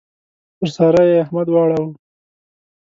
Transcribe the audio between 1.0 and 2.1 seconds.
يې احمد واړاوو.